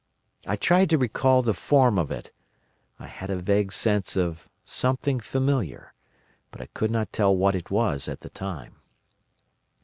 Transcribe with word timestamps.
I 0.47 0.55
tried 0.55 0.89
to 0.89 0.97
recall 0.97 1.43
the 1.43 1.53
form 1.53 1.99
of 1.99 2.09
it. 2.09 2.31
I 2.97 3.05
had 3.05 3.29
a 3.29 3.35
vague 3.35 3.71
sense 3.71 4.17
of 4.17 4.49
something 4.65 5.19
familiar, 5.19 5.93
but 6.49 6.59
I 6.59 6.65
could 6.73 6.89
not 6.89 7.13
tell 7.13 7.37
what 7.37 7.53
it 7.53 7.69
was 7.69 8.07
at 8.07 8.21
the 8.21 8.29
time. 8.29 8.77